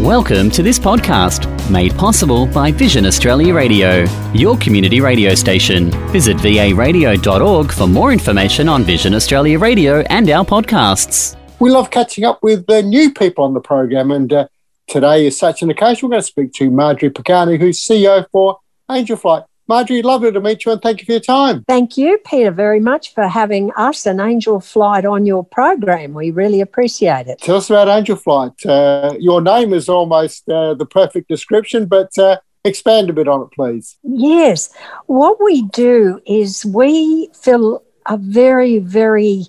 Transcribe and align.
Welcome 0.00 0.48
to 0.52 0.62
this 0.62 0.78
podcast, 0.78 1.70
made 1.70 1.94
possible 1.94 2.46
by 2.46 2.72
Vision 2.72 3.04
Australia 3.04 3.52
Radio, 3.52 4.06
your 4.32 4.56
community 4.56 4.98
radio 4.98 5.34
station. 5.34 5.90
Visit 6.08 6.38
varadio.org 6.38 7.70
for 7.70 7.86
more 7.86 8.10
information 8.10 8.66
on 8.66 8.82
Vision 8.82 9.12
Australia 9.12 9.58
Radio 9.58 10.00
and 10.08 10.30
our 10.30 10.42
podcasts. 10.42 11.36
We 11.58 11.68
love 11.68 11.90
catching 11.90 12.24
up 12.24 12.42
with 12.42 12.64
uh, 12.70 12.80
new 12.80 13.12
people 13.12 13.44
on 13.44 13.52
the 13.52 13.60
program, 13.60 14.10
and 14.10 14.32
uh, 14.32 14.48
today 14.88 15.26
is 15.26 15.38
such 15.38 15.60
an 15.60 15.68
occasion. 15.68 16.08
We're 16.08 16.12
going 16.12 16.22
to 16.22 16.26
speak 16.26 16.54
to 16.54 16.70
Marjorie 16.70 17.10
Pagani, 17.10 17.58
who's 17.58 17.78
CEO 17.78 18.24
for 18.32 18.58
Angel 18.90 19.18
Flight. 19.18 19.42
Marjorie, 19.70 20.02
lovely 20.02 20.32
to 20.32 20.40
meet 20.40 20.64
you 20.64 20.72
and 20.72 20.82
thank 20.82 20.98
you 20.98 21.06
for 21.06 21.12
your 21.12 21.20
time. 21.20 21.62
Thank 21.68 21.96
you, 21.96 22.18
Peter, 22.26 22.50
very 22.50 22.80
much 22.80 23.14
for 23.14 23.28
having 23.28 23.70
us 23.76 24.04
and 24.04 24.20
Angel 24.20 24.58
Flight 24.58 25.04
on 25.04 25.26
your 25.26 25.44
program. 25.44 26.12
We 26.12 26.32
really 26.32 26.60
appreciate 26.60 27.28
it. 27.28 27.38
Tell 27.38 27.54
us 27.54 27.70
about 27.70 27.86
Angel 27.86 28.16
Flight. 28.16 28.66
Uh, 28.66 29.14
your 29.20 29.40
name 29.40 29.72
is 29.72 29.88
almost 29.88 30.48
uh, 30.48 30.74
the 30.74 30.86
perfect 30.86 31.28
description, 31.28 31.86
but 31.86 32.18
uh, 32.18 32.38
expand 32.64 33.10
a 33.10 33.12
bit 33.12 33.28
on 33.28 33.42
it, 33.42 33.52
please. 33.52 33.96
Yes. 34.02 34.74
What 35.06 35.40
we 35.40 35.62
do 35.68 36.20
is 36.26 36.64
we 36.66 37.30
fill 37.32 37.84
a 38.06 38.16
very, 38.16 38.80
very 38.80 39.44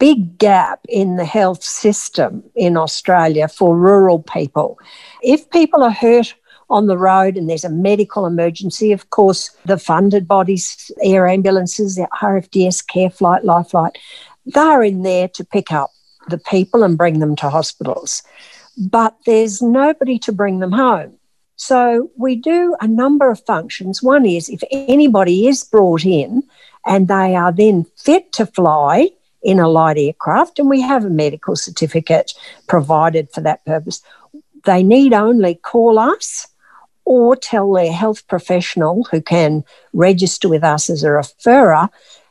big 0.00 0.36
gap 0.36 0.80
in 0.88 1.14
the 1.14 1.24
health 1.24 1.62
system 1.62 2.42
in 2.56 2.76
Australia 2.76 3.46
for 3.46 3.76
rural 3.76 4.18
people. 4.20 4.80
If 5.22 5.48
people 5.50 5.84
are 5.84 5.92
hurt 5.92 6.34
on 6.70 6.86
the 6.86 6.96
road 6.96 7.36
and 7.36 7.50
there's 7.50 7.64
a 7.64 7.70
medical 7.70 8.26
emergency, 8.26 8.92
of 8.92 9.10
course, 9.10 9.50
the 9.66 9.76
funded 9.76 10.26
bodies, 10.26 10.90
air 11.02 11.26
ambulances, 11.26 11.98
RFDS, 11.98 12.84
CareFlight, 12.86 13.44
LifeFlight, 13.44 13.96
they're 14.46 14.82
in 14.82 15.02
there 15.02 15.28
to 15.28 15.44
pick 15.44 15.72
up 15.72 15.90
the 16.28 16.38
people 16.38 16.82
and 16.82 16.96
bring 16.96 17.18
them 17.18 17.36
to 17.36 17.50
hospitals. 17.50 18.22
But 18.78 19.16
there's 19.26 19.60
nobody 19.60 20.18
to 20.20 20.32
bring 20.32 20.60
them 20.60 20.72
home. 20.72 21.18
So 21.56 22.10
we 22.16 22.36
do 22.36 22.74
a 22.80 22.86
number 22.86 23.30
of 23.30 23.44
functions. 23.44 24.02
One 24.02 24.24
is 24.24 24.48
if 24.48 24.62
anybody 24.70 25.46
is 25.46 25.64
brought 25.64 26.06
in 26.06 26.42
and 26.86 27.08
they 27.08 27.34
are 27.34 27.52
then 27.52 27.84
fit 27.96 28.32
to 28.32 28.46
fly 28.46 29.10
in 29.42 29.58
a 29.58 29.68
light 29.68 29.98
aircraft, 29.98 30.58
and 30.58 30.68
we 30.68 30.80
have 30.80 31.04
a 31.04 31.10
medical 31.10 31.56
certificate 31.56 32.32
provided 32.66 33.30
for 33.30 33.40
that 33.40 33.64
purpose, 33.64 34.02
they 34.64 34.82
need 34.82 35.12
only 35.12 35.54
call 35.54 35.98
us 35.98 36.46
or 37.10 37.34
tell 37.34 37.72
their 37.72 37.92
health 37.92 38.24
professional 38.28 39.02
who 39.10 39.20
can 39.20 39.64
register 39.92 40.48
with 40.48 40.62
us 40.62 40.88
as 40.88 41.02
a 41.02 41.08
referrer, 41.08 41.88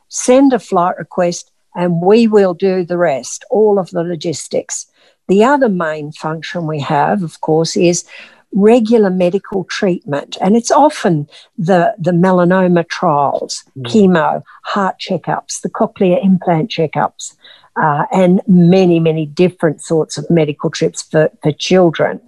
send 0.08 0.54
a 0.54 0.58
flight 0.58 0.96
request, 0.96 1.52
and 1.76 2.00
we 2.00 2.26
will 2.26 2.54
do 2.54 2.82
the 2.82 2.96
rest, 2.96 3.44
all 3.50 3.78
of 3.78 3.90
the 3.90 4.02
logistics. 4.02 4.86
The 5.28 5.44
other 5.44 5.68
main 5.68 6.12
function 6.12 6.66
we 6.66 6.80
have, 6.80 7.22
of 7.22 7.42
course, 7.42 7.76
is 7.76 8.06
regular 8.52 9.10
medical 9.10 9.64
treatment. 9.64 10.38
And 10.40 10.56
it's 10.56 10.70
often 10.70 11.28
the, 11.58 11.94
the 11.98 12.12
melanoma 12.12 12.88
trials, 12.88 13.62
mm. 13.78 13.84
chemo, 13.84 14.42
heart 14.64 14.96
checkups, 14.98 15.60
the 15.60 15.68
cochlear 15.68 16.24
implant 16.24 16.70
checkups, 16.70 17.36
uh, 17.76 18.06
and 18.12 18.40
many, 18.46 18.98
many 18.98 19.26
different 19.26 19.82
sorts 19.82 20.16
of 20.16 20.24
medical 20.30 20.70
trips 20.70 21.02
for, 21.02 21.30
for 21.42 21.52
children. 21.52 22.18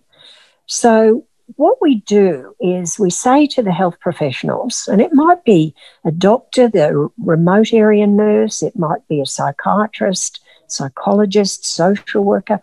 So 0.66 1.24
what 1.56 1.78
we 1.80 1.96
do 1.96 2.54
is 2.60 2.98
we 2.98 3.10
say 3.10 3.46
to 3.48 3.62
the 3.62 3.72
health 3.72 3.98
professionals, 4.00 4.88
and 4.90 5.00
it 5.00 5.12
might 5.12 5.44
be 5.44 5.74
a 6.04 6.10
doctor, 6.10 6.68
the 6.68 7.08
remote 7.18 7.72
area 7.72 8.06
nurse, 8.06 8.62
it 8.62 8.76
might 8.76 9.06
be 9.08 9.20
a 9.20 9.26
psychiatrist, 9.26 10.40
psychologist, 10.66 11.64
social 11.64 12.24
worker, 12.24 12.60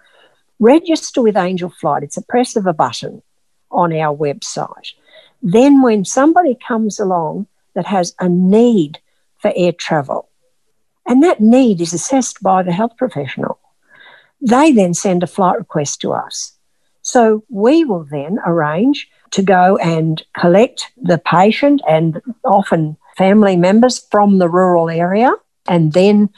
register 0.59 1.21
with 1.21 1.37
Angel 1.37 1.69
Flight. 1.69 2.03
It's 2.03 2.17
a 2.17 2.21
press 2.21 2.55
of 2.55 2.65
a 2.65 2.73
button 2.73 3.21
on 3.71 3.93
our 3.93 4.15
website. 4.15 4.93
Then, 5.41 5.81
when 5.81 6.05
somebody 6.05 6.57
comes 6.67 6.99
along 6.99 7.47
that 7.75 7.85
has 7.85 8.13
a 8.19 8.27
need 8.27 8.99
for 9.37 9.53
air 9.55 9.71
travel, 9.71 10.29
and 11.05 11.23
that 11.23 11.39
need 11.39 11.81
is 11.81 11.93
assessed 11.93 12.43
by 12.43 12.61
the 12.61 12.73
health 12.73 12.97
professional, 12.97 13.59
they 14.41 14.71
then 14.71 14.93
send 14.93 15.23
a 15.23 15.27
flight 15.27 15.57
request 15.57 16.01
to 16.01 16.11
us. 16.11 16.53
So 17.01 17.43
we 17.49 17.83
will 17.83 18.05
then 18.09 18.39
arrange 18.45 19.09
to 19.31 19.41
go 19.41 19.77
and 19.77 20.21
collect 20.37 20.91
the 21.01 21.17
patient 21.17 21.81
and 21.87 22.21
often 22.43 22.97
family 23.17 23.55
members 23.55 23.99
from 24.11 24.39
the 24.39 24.49
rural 24.49 24.89
area, 24.89 25.33
and 25.67 25.93
then 25.93 26.29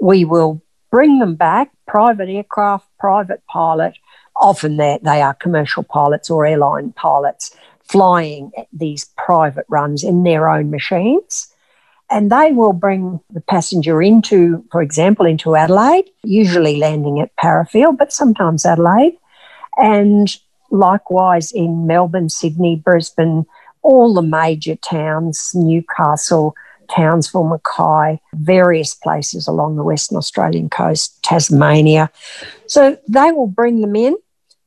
we 0.00 0.24
will 0.24 0.62
bring 0.90 1.18
them 1.18 1.36
back, 1.36 1.70
private 1.86 2.28
aircraft, 2.28 2.86
private 2.98 3.42
pilot. 3.46 3.94
Often 4.36 4.78
they, 4.78 4.98
are 5.04 5.34
commercial 5.34 5.82
pilots 5.82 6.30
or 6.30 6.46
airline 6.46 6.92
pilots 6.92 7.54
flying 7.82 8.52
these 8.72 9.04
private 9.16 9.66
runs 9.68 10.04
in 10.04 10.22
their 10.22 10.48
own 10.48 10.70
machines. 10.70 11.48
And 12.08 12.30
they 12.30 12.52
will 12.52 12.72
bring 12.72 13.20
the 13.30 13.40
passenger 13.40 14.02
into, 14.02 14.64
for 14.72 14.82
example, 14.82 15.26
into 15.26 15.54
Adelaide, 15.54 16.10
usually 16.22 16.76
landing 16.76 17.20
at 17.20 17.34
Parafield, 17.36 17.98
but 17.98 18.12
sometimes 18.12 18.64
Adelaide. 18.64 19.16
And 19.76 20.34
likewise 20.70 21.52
in 21.52 21.86
Melbourne, 21.86 22.28
Sydney, 22.28 22.76
Brisbane, 22.76 23.46
all 23.82 24.14
the 24.14 24.22
major 24.22 24.76
towns, 24.76 25.52
Newcastle, 25.54 26.54
Townsville, 26.90 27.44
Mackay, 27.44 28.20
various 28.34 28.94
places 28.94 29.46
along 29.46 29.76
the 29.76 29.84
Western 29.84 30.18
Australian 30.18 30.68
coast, 30.68 31.22
Tasmania. 31.22 32.10
So 32.66 32.98
they 33.08 33.32
will 33.32 33.46
bring 33.46 33.80
them 33.80 33.96
in. 33.96 34.16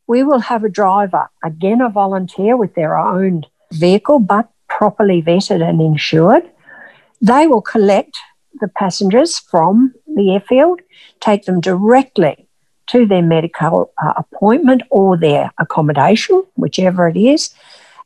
We 0.08 0.24
will 0.24 0.40
have 0.40 0.64
a 0.64 0.69
driver, 0.69 1.30
again 1.44 1.81
a 1.81 1.90
volunteer 1.90 2.58
with 2.58 2.75
their 2.75 2.97
own 2.97 3.44
vehicle, 3.72 4.20
but 4.20 4.50
properly 4.68 5.22
vetted 5.22 5.68
and 5.68 5.81
insured. 5.81 6.50
They 7.22 7.47
will 7.47 7.62
collect 7.62 8.18
the 8.59 8.68
passengers 8.68 9.40
from 9.40 9.94
the 10.08 10.34
airfield, 10.34 10.81
take 11.20 11.46
them 11.46 11.62
directly 11.62 12.47
to 12.93 13.07
their 13.07 13.23
medical 13.23 13.91
uh, 14.03 14.13
appointment 14.17 14.83
or 14.91 15.17
their 15.17 15.51
accommodation, 15.57 16.43
whichever 16.55 17.07
it 17.07 17.17
is. 17.17 17.49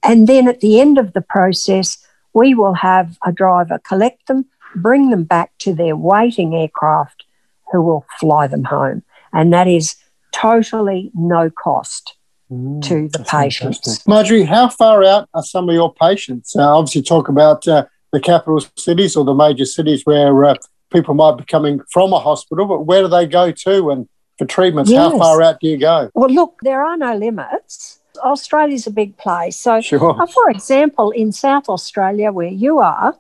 And 0.02 0.28
then 0.28 0.48
at 0.48 0.62
the 0.62 0.80
end 0.80 0.98
of 0.98 1.12
the 1.12 1.22
process, 1.22 1.98
we 2.34 2.54
will 2.54 2.76
have 2.76 3.18
a 3.26 3.34
driver 3.34 3.80
collect 3.80 4.28
them, 4.28 4.46
bring 4.76 5.10
them 5.10 5.26
back 5.26 5.52
to 5.60 5.74
their 5.74 5.98
waiting 5.98 6.56
aircraft 6.56 7.26
who 7.70 7.82
will 7.82 8.06
fly 8.18 8.48
them 8.48 8.64
home. 8.64 9.04
And 9.34 9.52
that 9.52 9.68
is 9.68 9.98
totally 10.32 11.12
no 11.14 11.50
cost 11.50 12.16
mm, 12.50 12.82
to 12.84 13.10
the 13.10 13.26
patients. 13.26 13.80
Fantastic. 13.80 14.08
Marjorie, 14.08 14.44
how 14.44 14.70
far 14.70 15.04
out 15.04 15.28
are 15.34 15.44
some 15.44 15.68
of 15.68 15.76
your 15.76 15.94
patients? 15.94 16.56
Uh, 16.56 16.78
obviously, 16.78 17.02
talk 17.02 17.28
about 17.28 17.68
uh, 17.68 17.86
the 18.14 18.22
capital 18.22 18.64
cities 18.78 19.18
or 19.18 19.26
the 19.26 19.34
major 19.34 19.66
cities 19.66 20.04
where 20.06 20.46
uh, 20.46 20.56
people 20.94 21.14
might 21.14 21.36
be 21.36 21.44
coming 21.44 21.82
from 21.92 22.14
a 22.14 22.20
hospital, 22.20 22.66
but 22.66 22.86
where 22.86 23.02
do 23.02 23.10
they 23.10 23.28
go 23.28 23.52
to 23.52 23.90
and 23.90 24.08
for 24.38 24.46
treatments? 24.46 24.92
Yes. 24.92 25.12
How 25.12 25.18
far 25.18 25.42
out 25.42 25.60
do 25.60 25.68
you 25.68 25.78
go? 25.78 26.12
Well, 26.14 26.30
look, 26.30 26.60
there 26.62 26.84
are 26.84 26.98
no 26.98 27.16
limits. 27.16 28.00
Australia's 28.18 28.88
a 28.88 28.92
big 28.92 29.18
place. 29.18 29.58
So, 29.58 29.82
sure. 29.82 30.22
uh, 30.22 30.26
for 30.26 30.50
example, 30.50 31.12
in 31.12 31.32
South 31.32 31.70
Australia, 31.70 32.32
where 32.32 32.48
you 32.48 32.80
are, 32.80 33.16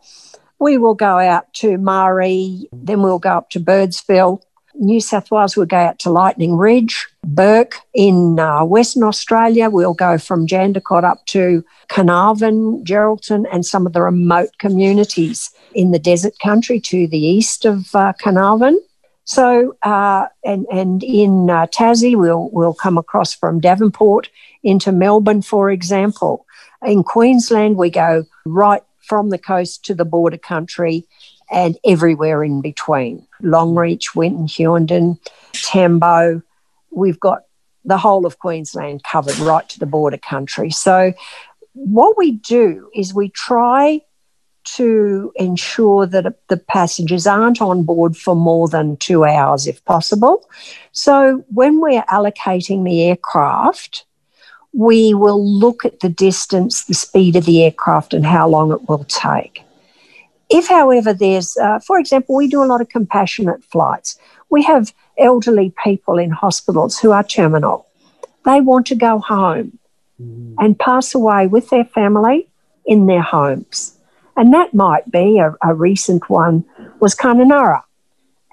we 0.59 0.78
will 0.78 0.95
go 0.95 1.19
out 1.19 1.53
to 1.55 1.78
Marree, 1.78 2.67
then 2.72 3.01
we'll 3.01 3.19
go 3.19 3.29
up 3.29 3.50
to 3.51 3.59
Birdsville. 3.59 4.41
New 4.79 5.01
South 5.01 5.31
Wales, 5.31 5.57
we'll 5.57 5.66
go 5.66 5.78
out 5.78 5.97
to 6.00 6.11
Lightning 6.11 6.55
Ridge, 6.55 7.07
Bourke 7.23 7.79
In 7.95 8.39
uh, 8.39 8.63
Western 8.63 9.03
Australia, 9.03 9.72
we'll 9.72 9.95
go 9.95 10.19
from 10.19 10.45
Jandakot 10.45 11.03
up 11.03 11.25
to 11.28 11.66
Carnarvon, 11.88 12.84
Geraldton, 12.84 13.45
and 13.51 13.66
some 13.66 13.88
of 13.88 13.94
the 13.94 14.03
remote 14.03 14.49
communities 14.59 15.49
in 15.73 15.91
the 15.91 15.99
desert 15.99 16.34
country 16.44 16.79
to 16.81 17.07
the 17.07 17.19
east 17.19 17.66
of 17.66 17.95
uh, 17.95 18.13
Carnarvon. 18.19 18.79
So, 19.28 19.76
uh, 19.84 20.28
and 20.46 20.66
and 20.72 21.04
in 21.04 21.50
uh, 21.50 21.68
Tassie, 21.68 22.16
we'll 22.16 22.50
we'll 22.52 22.74
come 22.74 22.98
across 22.98 23.34
from 23.34 23.60
Devonport 23.60 24.30
into 24.64 24.94
Melbourne, 24.94 25.41
for 25.41 25.70
example. 25.70 26.46
In 26.82 27.03
Queensland, 27.03 27.76
we 27.76 27.90
go 27.90 28.24
right 28.46 28.84
from 29.02 29.29
the 29.29 29.38
coast 29.38 29.84
to 29.85 29.94
the 29.94 30.06
border 30.06 30.38
country, 30.38 31.06
and 31.52 31.78
everywhere 31.85 32.41
in 32.41 32.62
between. 32.62 33.28
Longreach, 33.41 34.16
Winton, 34.16 34.47
Hughenden, 34.47 35.20
Tambo. 35.52 36.41
We've 36.91 37.20
got 37.20 37.44
the 37.84 37.97
whole 37.97 38.26
of 38.26 38.40
Queensland 38.40 39.03
covered 39.03 39.38
right 39.40 39.68
to 39.68 39.80
the 39.80 39.85
border 39.85 40.18
country. 40.18 40.70
So, 40.70 41.12
what 41.73 42.18
we 42.18 42.32
do 42.32 42.90
is 42.96 43.14
we 43.14 43.28
try 43.28 44.00
to 44.75 45.31
ensure 45.35 46.05
that 46.05 46.47
the 46.47 46.58
passengers 46.58 47.25
aren't 47.25 47.61
on 47.61 47.84
board 47.84 48.17
for 48.17 48.35
more 48.35 48.67
than 48.67 48.97
two 48.97 49.23
hours 49.23 49.67
if 49.67 49.84
possible. 49.85 50.47
So 50.91 51.46
when 51.53 51.79
we're 51.79 52.03
allocating 52.03 52.84
the 52.84 53.03
aircraft, 53.03 54.05
we 54.73 55.14
will 55.14 55.43
look 55.43 55.85
at 55.85 56.02
the 56.02 56.09
distance, 56.09 56.85
the 56.85 56.93
speed 56.93 57.35
of 57.35 57.46
the 57.46 57.64
aircraft, 57.64 58.14
and 58.14 58.25
how 58.25 58.47
long 58.47 58.72
it 58.72 58.87
will 58.90 59.05
take. 59.05 59.64
If, 60.49 60.67
however, 60.67 61.13
there's, 61.13 61.58
uh, 61.58 61.79
for 61.79 61.97
example, 61.97 62.35
we 62.35 62.47
do 62.47 62.63
a 62.63 62.66
lot 62.66 62.81
of 62.81 62.90
compassionate 62.90 63.63
flights. 63.63 64.20
We 64.49 64.63
have 64.63 64.93
elderly 65.17 65.73
people 65.84 66.17
in 66.17 66.29
hospitals 66.29 66.99
who 66.99 67.11
are 67.11 67.23
terminal. 67.23 67.87
They 68.46 68.61
want 68.61 68.85
to 68.87 68.96
go 68.96 69.20
home. 69.20 69.79
mm. 70.22 70.55
and 70.59 70.78
pass 70.78 71.13
away 71.16 71.47
with 71.47 71.70
their 71.70 71.85
family 71.85 72.47
in 72.85 73.05
their 73.05 73.22
homes. 73.22 73.97
And 74.37 74.53
that 74.53 74.73
might 74.73 75.11
be 75.11 75.39
a, 75.39 75.55
a 75.63 75.73
recent 75.73 76.29
one 76.29 76.63
was 76.99 77.16
Kununurra. 77.16 77.81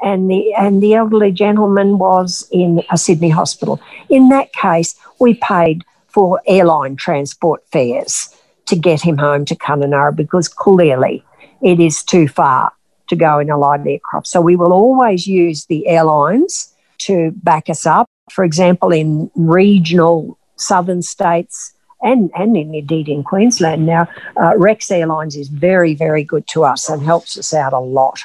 And 0.02 0.30
the, 0.30 0.52
and 0.54 0.82
the 0.82 0.94
elderly 0.94 1.30
gentleman 1.30 1.98
was 1.98 2.48
in 2.50 2.82
a 2.90 2.98
Sydney 2.98 3.28
hospital. 3.28 3.80
In 4.08 4.28
that 4.30 4.52
case, 4.52 4.98
we 5.20 5.34
paid 5.34 5.84
for 6.08 6.40
airline 6.46 6.96
transport 6.96 7.62
fares 7.70 8.34
to 8.66 8.76
get 8.76 9.02
him 9.02 9.18
home 9.18 9.44
to 9.44 9.54
Kununurra 9.54 10.16
because 10.16 10.48
clearly 10.48 11.24
it 11.62 11.80
is 11.80 12.02
too 12.02 12.28
far 12.28 12.72
to 13.08 13.16
go 13.16 13.38
in 13.38 13.50
a 13.50 13.58
light 13.58 13.86
aircraft. 13.86 14.26
So 14.26 14.40
we 14.40 14.56
will 14.56 14.72
always 14.72 15.26
use 15.26 15.66
the 15.66 15.86
airlines 15.86 16.74
to 16.98 17.32
back 17.42 17.68
us 17.68 17.84
up. 17.84 18.06
For 18.30 18.44
example, 18.44 18.90
in 18.90 19.30
regional 19.34 20.38
southern 20.56 21.02
states 21.02 21.73
and, 22.04 22.30
and 22.36 22.56
in, 22.56 22.74
indeed 22.74 23.08
in 23.08 23.24
Queensland 23.24 23.86
now, 23.86 24.06
uh, 24.40 24.56
Rex 24.56 24.90
Airlines 24.90 25.34
is 25.34 25.48
very, 25.48 25.94
very 25.94 26.22
good 26.22 26.46
to 26.48 26.64
us 26.64 26.88
and 26.88 27.02
helps 27.02 27.36
us 27.36 27.52
out 27.52 27.72
a 27.72 27.80
lot. 27.80 28.20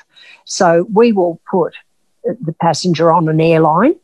So 0.45 0.85
we 0.93 1.11
will 1.11 1.39
put 1.49 1.73
the 2.23 2.53
passenger 2.53 3.11
on 3.11 3.29
an 3.29 3.41
airline 3.41 3.95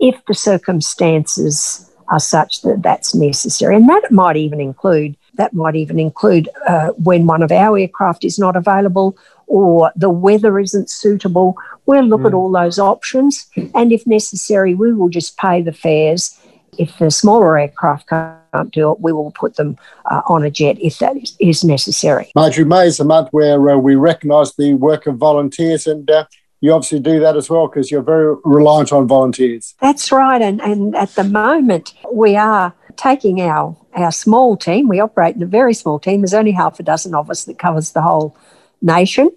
if 0.00 0.22
the 0.26 0.34
circumstances 0.34 1.90
are 2.08 2.20
such 2.20 2.62
that 2.62 2.82
that's 2.82 3.14
necessary. 3.14 3.76
And 3.76 3.88
that 3.88 4.10
might 4.10 4.36
even 4.36 4.60
include 4.60 5.16
that 5.36 5.52
might 5.52 5.74
even 5.74 5.98
include 5.98 6.48
uh, 6.68 6.90
when 6.90 7.26
one 7.26 7.42
of 7.42 7.50
our 7.50 7.76
aircraft 7.76 8.24
is 8.24 8.38
not 8.38 8.54
available 8.54 9.18
or 9.46 9.90
the 9.96 10.10
weather 10.10 10.58
isn't 10.60 10.88
suitable. 10.88 11.56
We'll 11.86 12.04
look 12.04 12.22
mm. 12.22 12.26
at 12.26 12.34
all 12.34 12.50
those 12.50 12.78
options, 12.78 13.46
and 13.74 13.92
if 13.92 14.06
necessary, 14.06 14.74
we 14.74 14.92
will 14.92 15.08
just 15.08 15.36
pay 15.36 15.60
the 15.60 15.72
fares. 15.72 16.38
If 16.78 16.98
the 16.98 17.10
smaller 17.10 17.58
aircraft 17.58 18.08
can't 18.08 18.72
do 18.72 18.92
it, 18.92 19.00
we 19.00 19.12
will 19.12 19.30
put 19.32 19.56
them 19.56 19.76
uh, 20.10 20.22
on 20.26 20.44
a 20.44 20.50
jet 20.50 20.76
if 20.80 20.98
that 20.98 21.16
is 21.40 21.64
necessary. 21.64 22.30
Marjorie, 22.34 22.64
May 22.64 22.86
is 22.86 23.00
a 23.00 23.04
month 23.04 23.28
where 23.32 23.70
uh, 23.70 23.76
we 23.76 23.94
recognise 23.94 24.54
the 24.54 24.74
work 24.74 25.06
of 25.06 25.16
volunteers, 25.16 25.86
and 25.86 26.10
uh, 26.10 26.24
you 26.60 26.72
obviously 26.72 27.00
do 27.00 27.20
that 27.20 27.36
as 27.36 27.50
well 27.50 27.68
because 27.68 27.90
you're 27.90 28.02
very 28.02 28.36
reliant 28.44 28.92
on 28.92 29.06
volunteers. 29.06 29.74
That's 29.80 30.10
right, 30.12 30.40
and, 30.40 30.60
and 30.60 30.94
at 30.96 31.10
the 31.10 31.24
moment 31.24 31.94
we 32.12 32.36
are 32.36 32.74
taking 32.96 33.40
our 33.40 33.76
our 33.94 34.12
small 34.12 34.56
team. 34.56 34.88
We 34.88 35.00
operate 35.00 35.36
in 35.36 35.42
a 35.42 35.46
very 35.46 35.74
small 35.74 35.98
team. 35.98 36.20
There's 36.20 36.34
only 36.34 36.52
half 36.52 36.80
a 36.80 36.82
dozen 36.82 37.14
of 37.14 37.30
us 37.30 37.44
that 37.44 37.58
covers 37.58 37.92
the 37.92 38.02
whole 38.02 38.36
nation. 38.82 39.30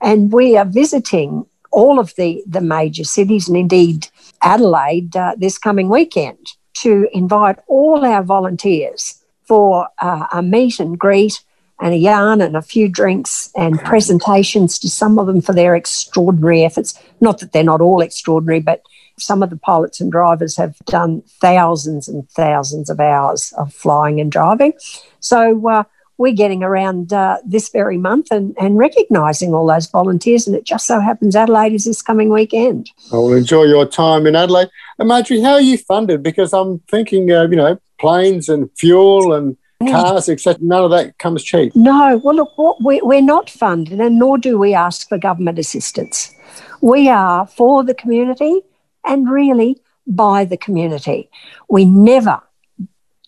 And 0.00 0.32
we 0.32 0.56
are 0.56 0.64
visiting 0.64 1.46
all 1.70 1.98
of 1.98 2.14
the, 2.16 2.42
the 2.46 2.60
major 2.60 3.04
cities 3.04 3.48
and 3.48 3.56
indeed 3.56 4.08
Adelaide 4.42 5.16
uh, 5.16 5.34
this 5.36 5.58
coming 5.58 5.88
weekend 5.88 6.38
to 6.84 7.08
invite 7.12 7.58
all 7.66 8.04
our 8.04 8.22
volunteers 8.22 9.24
for 9.44 9.88
uh, 10.00 10.26
a 10.32 10.42
meet 10.42 10.78
and 10.78 10.98
greet 10.98 11.42
and 11.80 11.94
a 11.94 11.96
yarn 11.96 12.42
and 12.42 12.56
a 12.56 12.62
few 12.62 12.88
drinks 12.88 13.50
and 13.56 13.80
presentations 13.80 14.78
to 14.78 14.88
some 14.88 15.18
of 15.18 15.26
them 15.26 15.40
for 15.40 15.54
their 15.54 15.74
extraordinary 15.74 16.62
efforts. 16.62 16.98
Not 17.20 17.38
that 17.38 17.52
they're 17.52 17.64
not 17.64 17.80
all 17.80 18.02
extraordinary, 18.02 18.60
but 18.60 18.82
some 19.18 19.42
of 19.42 19.48
the 19.48 19.56
pilots 19.56 19.98
and 19.98 20.12
drivers 20.12 20.56
have 20.56 20.76
done 20.84 21.22
thousands 21.40 22.06
and 22.06 22.28
thousands 22.30 22.90
of 22.90 23.00
hours 23.00 23.52
of 23.56 23.72
flying 23.72 24.20
and 24.20 24.30
driving. 24.30 24.74
So 25.20 25.66
uh, 25.68 25.84
we're 26.16 26.32
getting 26.32 26.62
around 26.62 27.12
uh, 27.12 27.38
this 27.44 27.68
very 27.68 27.98
month 27.98 28.28
and, 28.30 28.54
and 28.60 28.78
recognising 28.78 29.52
all 29.52 29.66
those 29.66 29.86
volunteers. 29.86 30.46
And 30.46 30.54
it 30.56 30.64
just 30.64 30.86
so 30.86 31.00
happens 31.00 31.34
Adelaide 31.34 31.72
is 31.72 31.84
this 31.84 32.02
coming 32.02 32.30
weekend. 32.30 32.90
I 33.12 33.16
will 33.16 33.32
enjoy 33.32 33.64
your 33.64 33.86
time 33.86 34.26
in 34.26 34.36
Adelaide. 34.36 34.68
And 34.98 35.08
Marjorie, 35.08 35.40
how 35.40 35.54
are 35.54 35.60
you 35.60 35.78
funded? 35.78 36.22
Because 36.22 36.52
I'm 36.52 36.78
thinking, 36.90 37.30
uh, 37.32 37.42
you 37.42 37.56
know, 37.56 37.78
planes 37.98 38.48
and 38.48 38.70
fuel 38.76 39.32
and 39.32 39.56
cars, 39.88 40.28
etc. 40.28 40.58
None 40.62 40.84
of 40.84 40.90
that 40.90 41.18
comes 41.18 41.42
cheap. 41.42 41.74
No. 41.74 42.20
Well, 42.22 42.36
look, 42.36 42.56
what 42.56 42.82
we, 42.82 43.00
we're 43.02 43.20
not 43.20 43.50
funded, 43.50 44.00
and 44.00 44.18
nor 44.18 44.38
do 44.38 44.58
we 44.58 44.74
ask 44.74 45.08
for 45.08 45.18
government 45.18 45.58
assistance. 45.58 46.32
We 46.80 47.08
are 47.08 47.46
for 47.46 47.84
the 47.84 47.94
community 47.94 48.60
and 49.04 49.30
really 49.30 49.80
by 50.06 50.44
the 50.44 50.56
community. 50.56 51.30
We 51.68 51.84
never 51.84 52.40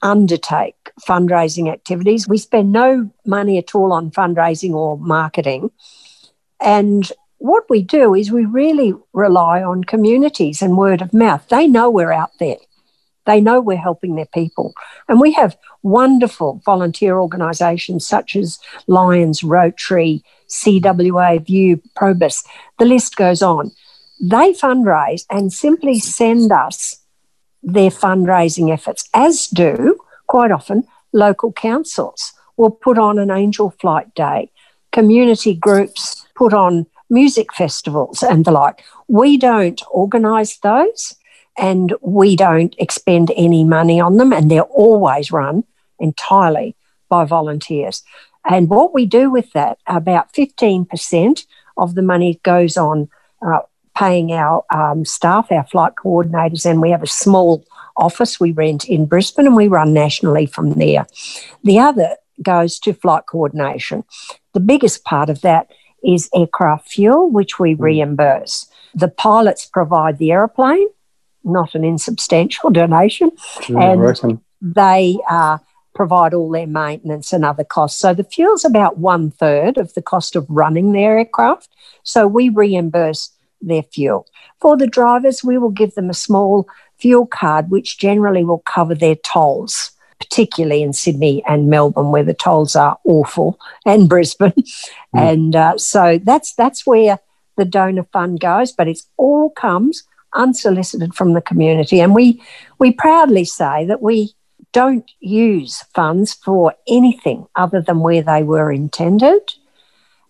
undertake 0.02 0.90
fundraising 1.00 1.72
activities. 1.72 2.28
We 2.28 2.38
spend 2.38 2.72
no 2.72 3.10
money 3.24 3.58
at 3.58 3.74
all 3.74 3.92
on 3.92 4.10
fundraising 4.10 4.72
or 4.72 4.98
marketing. 4.98 5.70
And 6.60 7.10
what 7.38 7.64
we 7.68 7.82
do 7.82 8.14
is 8.14 8.30
we 8.30 8.44
really 8.44 8.94
rely 9.12 9.62
on 9.62 9.84
communities 9.84 10.62
and 10.62 10.76
word 10.76 11.02
of 11.02 11.12
mouth. 11.12 11.46
They 11.48 11.66
know 11.66 11.90
we're 11.90 12.12
out 12.12 12.30
there. 12.38 12.56
They 13.26 13.40
know 13.40 13.60
we're 13.60 13.76
helping 13.76 14.14
their 14.14 14.26
people. 14.26 14.72
And 15.08 15.20
we 15.20 15.32
have 15.32 15.56
wonderful 15.82 16.62
volunteer 16.64 17.18
organisations 17.18 18.06
such 18.06 18.36
as 18.36 18.58
Lions, 18.86 19.42
Rotary, 19.42 20.22
CWA, 20.48 21.44
View, 21.44 21.82
Probus. 21.96 22.44
The 22.78 22.84
list 22.84 23.16
goes 23.16 23.42
on. 23.42 23.72
They 24.20 24.52
fundraise 24.52 25.26
and 25.28 25.52
simply 25.52 25.98
send 25.98 26.52
us 26.52 27.02
their 27.62 27.90
fundraising 27.90 28.72
efforts, 28.72 29.08
as 29.14 29.46
do 29.46 29.98
quite 30.26 30.50
often 30.50 30.84
local 31.12 31.52
councils 31.52 32.32
will 32.56 32.70
put 32.70 32.98
on 32.98 33.18
an 33.18 33.30
angel 33.30 33.70
flight 33.80 34.14
day, 34.14 34.50
community 34.92 35.54
groups 35.54 36.26
put 36.34 36.52
on 36.52 36.86
music 37.10 37.52
festivals 37.52 38.22
and 38.22 38.44
the 38.44 38.50
like. 38.50 38.82
We 39.08 39.36
don't 39.36 39.82
organise 39.90 40.58
those 40.58 41.14
and 41.58 41.94
we 42.00 42.36
don't 42.36 42.74
expend 42.78 43.32
any 43.36 43.64
money 43.64 43.98
on 43.98 44.18
them, 44.18 44.30
and 44.30 44.50
they're 44.50 44.62
always 44.62 45.32
run 45.32 45.64
entirely 45.98 46.76
by 47.08 47.24
volunteers. 47.24 48.02
And 48.48 48.68
what 48.68 48.92
we 48.92 49.06
do 49.06 49.30
with 49.30 49.52
that, 49.52 49.78
about 49.86 50.32
15% 50.34 51.46
of 51.78 51.94
the 51.94 52.02
money 52.02 52.40
goes 52.42 52.76
on 52.76 53.08
uh, 53.40 53.60
paying 53.96 54.32
our 54.32 54.64
um, 54.70 55.04
staff, 55.04 55.50
our 55.50 55.66
flight 55.66 55.94
coordinators, 55.94 56.68
and 56.68 56.80
we 56.80 56.90
have 56.90 57.02
a 57.02 57.08
small 57.08 57.64
office 57.96 58.38
we 58.38 58.52
rent 58.52 58.84
in 58.84 59.06
Brisbane 59.06 59.46
and 59.46 59.56
we 59.56 59.68
run 59.68 59.94
nationally 59.94 60.46
from 60.46 60.72
there. 60.74 61.06
The 61.64 61.78
other 61.78 62.16
goes 62.42 62.78
to 62.80 62.92
flight 62.92 63.24
coordination. 63.26 64.04
The 64.52 64.60
biggest 64.60 65.04
part 65.04 65.30
of 65.30 65.40
that 65.40 65.70
is 66.04 66.28
aircraft 66.34 66.88
fuel, 66.90 67.30
which 67.30 67.58
we 67.58 67.72
hmm. 67.72 67.82
reimburse. 67.82 68.66
The 68.94 69.08
pilots 69.08 69.66
provide 69.66 70.18
the 70.18 70.30
aeroplane, 70.30 70.88
not 71.44 71.74
an 71.74 71.84
insubstantial 71.84 72.70
donation, 72.82 73.30
and 73.68 74.40
they 74.60 75.18
uh, 75.28 75.58
provide 75.94 76.34
all 76.34 76.50
their 76.50 76.66
maintenance 76.66 77.32
and 77.32 77.44
other 77.44 77.64
costs. 77.64 77.98
So 77.98 78.12
the 78.14 78.24
fuel's 78.24 78.64
about 78.64 78.98
one 78.98 79.30
third 79.30 79.78
of 79.78 79.94
the 79.94 80.02
cost 80.02 80.36
of 80.36 80.46
running 80.48 80.92
their 80.92 81.18
aircraft. 81.18 81.68
So 82.02 82.26
we 82.26 82.50
reimburse 82.50 83.30
their 83.60 83.82
fuel. 83.82 84.26
For 84.60 84.76
the 84.76 84.86
drivers, 84.86 85.44
we 85.44 85.58
will 85.58 85.70
give 85.70 85.94
them 85.94 86.10
a 86.10 86.14
small 86.14 86.68
fuel 86.98 87.26
card, 87.26 87.70
which 87.70 87.98
generally 87.98 88.44
will 88.44 88.62
cover 88.66 88.94
their 88.94 89.16
tolls, 89.16 89.92
particularly 90.18 90.82
in 90.82 90.92
Sydney 90.92 91.42
and 91.46 91.68
Melbourne, 91.68 92.10
where 92.10 92.24
the 92.24 92.34
tolls 92.34 92.76
are 92.76 92.98
awful, 93.04 93.58
and 93.86 94.08
Brisbane. 94.08 94.52
Mm. 94.52 94.62
And 95.14 95.56
uh, 95.56 95.78
so 95.78 96.18
that's 96.22 96.54
that's 96.54 96.86
where 96.86 97.18
the 97.56 97.64
donor 97.64 98.06
fund 98.12 98.40
goes, 98.40 98.72
but 98.72 98.88
it 98.88 99.00
all 99.16 99.50
comes 99.50 100.02
unsolicited 100.34 101.14
from 101.14 101.32
the 101.32 101.40
community. 101.40 102.00
And 102.00 102.14
we 102.14 102.42
we 102.78 102.92
proudly 102.92 103.44
say 103.44 103.84
that 103.86 104.02
we 104.02 104.34
don't 104.72 105.10
use 105.20 105.82
funds 105.94 106.34
for 106.34 106.74
anything 106.86 107.46
other 107.56 107.80
than 107.80 108.00
where 108.00 108.22
they 108.22 108.42
were 108.42 108.70
intended. 108.70 109.54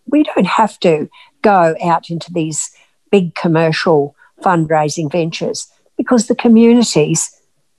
We 0.06 0.22
don't 0.22 0.46
have 0.46 0.78
to 0.80 1.08
go 1.42 1.74
out 1.82 2.10
into 2.10 2.32
these 2.32 2.70
big 3.10 3.34
commercial 3.34 4.14
fundraising 4.42 5.10
ventures 5.10 5.70
because 5.96 6.26
the 6.26 6.34
communities 6.34 7.30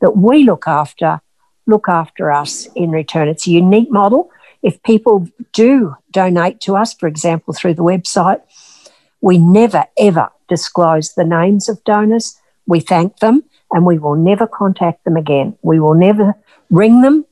that 0.02 0.18
we 0.18 0.44
look 0.44 0.68
after 0.68 1.22
look 1.68 1.90
after 1.90 2.32
us 2.32 2.68
in 2.76 2.92
return. 2.92 3.28
It's 3.28 3.46
a 3.46 3.52
unique 3.52 3.92
model. 3.92 4.32
If 4.64 4.82
people 4.84 5.28
do 5.54 5.96
donate 6.12 6.62
to 6.62 6.76
us, 6.76 6.94
for 6.94 7.08
example, 7.08 7.54
through 7.54 7.76
the 7.76 7.84
website, 7.84 8.42
we 9.22 9.38
never 9.38 9.86
ever 10.00 10.30
disclose 10.48 11.14
the 11.14 11.26
names 11.26 11.70
of 11.70 11.84
donors. 11.84 12.40
We 12.66 12.80
thank 12.80 13.18
them 13.18 13.44
and 13.72 13.86
we 13.86 13.98
will 13.98 14.16
never 14.16 14.48
contact 14.48 15.04
them 15.04 15.18
again. 15.18 15.58
We 15.62 15.80
will 15.80 15.94
never 15.94 16.36
ring 16.70 17.02
them. 17.02 17.26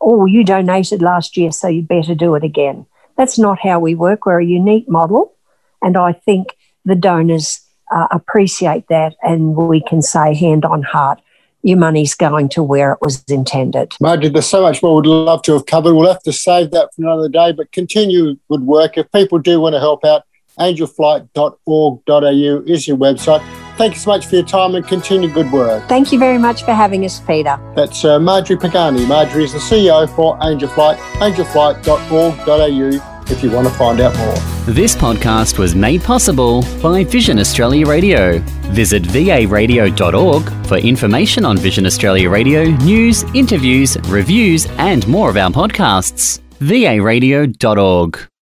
Oh, 0.00 0.26
you 0.26 0.44
donated 0.44 1.02
last 1.02 1.36
year, 1.36 1.50
so 1.52 1.68
you 1.68 1.82
better 1.82 2.14
do 2.14 2.34
it 2.34 2.44
again. 2.44 2.86
That's 3.16 3.38
not 3.38 3.58
how 3.60 3.80
we 3.80 3.94
work. 3.94 4.26
We're 4.26 4.40
a 4.40 4.46
unique 4.46 4.88
model. 4.88 5.34
And 5.82 5.96
I 5.96 6.12
think 6.12 6.56
the 6.88 6.96
donors 6.96 7.60
uh, 7.90 8.06
appreciate 8.10 8.86
that 8.88 9.14
and 9.22 9.56
we 9.56 9.80
can 9.80 10.02
say 10.02 10.34
hand 10.34 10.64
on 10.64 10.82
heart 10.82 11.20
your 11.62 11.78
money's 11.78 12.14
going 12.14 12.48
to 12.50 12.62
where 12.62 12.92
it 12.92 12.98
was 13.00 13.24
intended. 13.24 13.92
Margie, 14.00 14.28
there's 14.28 14.46
so 14.46 14.62
much 14.62 14.80
more 14.82 14.96
we'd 14.96 15.06
love 15.06 15.42
to 15.42 15.52
have 15.52 15.66
covered. 15.66 15.94
We'll 15.94 16.08
have 16.08 16.22
to 16.22 16.32
save 16.32 16.70
that 16.70 16.94
for 16.94 17.02
another 17.02 17.28
day, 17.28 17.52
but 17.52 17.70
continue 17.72 18.36
good 18.48 18.62
work. 18.62 18.96
If 18.96 19.12
people 19.12 19.38
do 19.38 19.60
want 19.60 19.74
to 19.74 19.80
help 19.80 20.02
out, 20.04 20.22
angelflight.org.au 20.58 22.62
is 22.66 22.88
your 22.88 22.96
website. 22.96 23.42
thank 23.76 23.92
you 23.94 24.00
so 24.00 24.10
much 24.10 24.26
for 24.26 24.36
your 24.36 24.44
time 24.44 24.74
and 24.74 24.86
continue 24.86 25.32
good 25.32 25.50
work. 25.52 25.86
Thank 25.88 26.12
you 26.12 26.18
very 26.18 26.38
much 26.38 26.64
for 26.64 26.74
having 26.74 27.04
us, 27.04 27.20
Peter. 27.20 27.58
That's 27.76 28.04
uh, 28.04 28.18
Marjorie 28.18 28.56
Pagani. 28.56 29.06
Marjorie 29.06 29.44
is 29.44 29.52
the 29.52 29.58
CEO 29.58 30.12
for 30.16 30.36
Angel 30.42 30.68
Flight, 30.68 30.98
angelflight.org.au 31.20 33.07
if 33.30 33.42
you 33.42 33.50
want 33.50 33.66
to 33.68 33.74
find 33.74 34.00
out 34.00 34.16
more. 34.16 34.34
This 34.74 34.94
podcast 34.94 35.58
was 35.58 35.74
made 35.74 36.02
possible 36.02 36.62
by 36.82 37.04
Vision 37.04 37.38
Australia 37.38 37.86
Radio. 37.86 38.38
Visit 38.72 39.02
varadio.org 39.04 40.66
for 40.66 40.76
information 40.76 41.44
on 41.44 41.56
Vision 41.56 41.86
Australia 41.86 42.30
Radio, 42.30 42.64
news, 42.64 43.24
interviews, 43.34 43.96
reviews, 44.08 44.66
and 44.78 45.06
more 45.08 45.30
of 45.30 45.36
our 45.36 45.50
podcasts. 45.50 46.40
varadio.org. 46.60 48.28